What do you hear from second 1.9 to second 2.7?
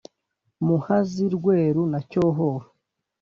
na cyohoha,